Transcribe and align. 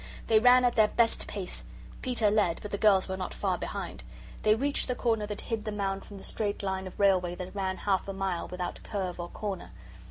They 0.25 0.39
ran 0.39 0.65
at 0.65 0.73
their 0.75 0.87
best 0.87 1.27
pace. 1.27 1.63
Peter 2.01 2.31
led, 2.31 2.57
but 2.63 2.71
the 2.71 2.77
girls 2.79 3.07
were 3.07 3.17
not 3.17 3.35
far 3.35 3.59
behind. 3.59 4.01
They 4.41 4.55
reached 4.55 4.87
the 4.87 4.95
corner 4.95 5.27
that 5.27 5.41
hid 5.41 5.63
the 5.63 5.71
mound 5.71 6.05
from 6.05 6.17
the 6.17 6.23
straight 6.23 6.63
line 6.63 6.87
of 6.87 6.99
railway 6.99 7.35
that 7.35 7.53
ran 7.53 7.77
half 7.77 8.07
a 8.07 8.13
mile 8.13 8.47
without 8.47 8.81
curve 8.81 9.19
or 9.19 9.29
corner. 9.29 9.69